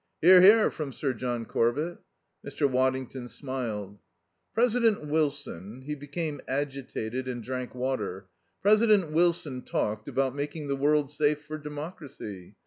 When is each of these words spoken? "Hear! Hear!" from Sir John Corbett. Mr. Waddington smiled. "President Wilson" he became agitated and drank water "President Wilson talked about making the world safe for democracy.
"Hear! 0.23 0.41
Hear!" 0.41 0.71
from 0.71 0.93
Sir 0.93 1.13
John 1.13 1.45
Corbett. 1.45 1.99
Mr. 2.43 2.67
Waddington 2.67 3.27
smiled. 3.27 3.99
"President 4.51 5.05
Wilson" 5.05 5.83
he 5.85 5.93
became 5.93 6.41
agitated 6.47 7.27
and 7.27 7.43
drank 7.43 7.75
water 7.75 8.25
"President 8.63 9.11
Wilson 9.11 9.61
talked 9.61 10.07
about 10.07 10.33
making 10.35 10.67
the 10.69 10.75
world 10.75 11.11
safe 11.11 11.43
for 11.45 11.59
democracy. 11.59 12.55